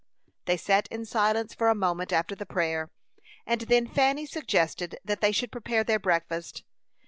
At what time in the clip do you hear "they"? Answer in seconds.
0.45-0.57, 5.21-5.31